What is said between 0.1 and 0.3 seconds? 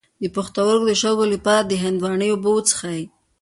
د